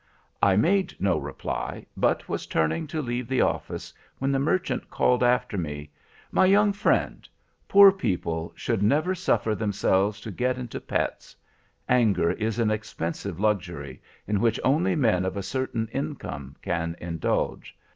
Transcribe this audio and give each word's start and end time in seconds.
"I 0.41 0.55
made 0.55 0.95
no 0.99 1.19
reply, 1.19 1.85
but 1.95 2.27
was 2.27 2.47
turning 2.47 2.87
to 2.87 3.03
leave 3.03 3.27
the 3.27 3.41
office, 3.41 3.93
when 4.17 4.31
the 4.31 4.39
merchant 4.39 4.89
called 4.89 5.21
after 5.21 5.59
me— 5.59 5.91
"'My 6.31 6.47
young 6.47 6.73
friend, 6.73 7.29
poor 7.67 7.91
people 7.91 8.51
should 8.55 8.81
never 8.81 9.13
suffer 9.13 9.53
themselves 9.53 10.19
to 10.21 10.31
get 10.31 10.57
into 10.57 10.81
pets. 10.81 11.35
Anger 11.87 12.31
is 12.31 12.57
an 12.57 12.71
expensive 12.71 13.39
luxury, 13.39 14.01
in 14.27 14.39
which 14.39 14.59
only 14.63 14.95
men 14.95 15.23
of 15.23 15.37
a 15.37 15.43
certain 15.43 15.87
income 15.91 16.55
can 16.63 16.95
indulge. 16.99 17.77